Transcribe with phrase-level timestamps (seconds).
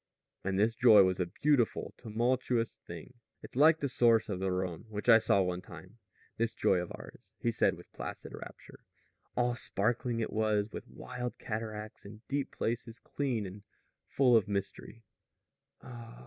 [0.43, 3.13] And this joy was a beautiful, tumultuous thing.
[3.43, 5.99] "It's like the source of the Rhone, which I saw one time
[6.37, 8.79] this joy of ours," he said with placid rapture.
[9.37, 13.61] "All sparkling it was, and wild cataracts, and deep places, clean and
[14.07, 15.03] full of mystery."